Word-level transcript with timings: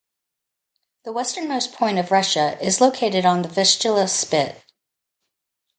The 1.05 1.11
westernmost 1.11 1.73
point 1.73 1.99
of 1.99 2.09
Russia 2.09 2.57
is 2.59 2.81
located 2.81 3.23
on 3.23 3.43
the 3.43 3.49
Vistula 3.49 4.07
Spit. 4.07 4.63